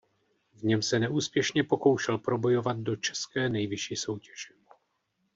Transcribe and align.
V 0.53 0.63
něm 0.63 0.81
se 0.81 0.99
neúspěšně 0.99 1.63
pokoušel 1.63 2.17
probojovat 2.17 2.77
do 2.77 2.95
české 2.95 3.49
nejvyšší 3.49 3.95
soutěže. 3.95 4.53